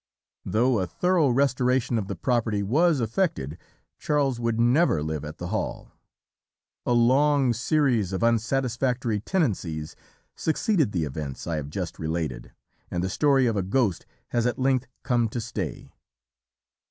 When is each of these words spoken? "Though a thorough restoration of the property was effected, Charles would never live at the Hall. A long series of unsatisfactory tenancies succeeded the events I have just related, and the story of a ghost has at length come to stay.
"Though 0.43 0.79
a 0.79 0.87
thorough 0.87 1.29
restoration 1.29 1.99
of 1.99 2.07
the 2.07 2.15
property 2.15 2.63
was 2.63 2.99
effected, 2.99 3.59
Charles 3.99 4.39
would 4.39 4.59
never 4.59 5.03
live 5.03 5.23
at 5.23 5.37
the 5.37 5.49
Hall. 5.49 5.91
A 6.87 6.91
long 6.91 7.53
series 7.53 8.11
of 8.11 8.23
unsatisfactory 8.23 9.19
tenancies 9.19 9.95
succeeded 10.35 10.91
the 10.91 11.03
events 11.05 11.45
I 11.45 11.57
have 11.57 11.69
just 11.69 11.99
related, 11.99 12.51
and 12.89 13.03
the 13.03 13.09
story 13.09 13.45
of 13.45 13.55
a 13.55 13.61
ghost 13.61 14.07
has 14.29 14.47
at 14.47 14.57
length 14.57 14.87
come 15.03 15.29
to 15.29 15.39
stay. 15.39 15.91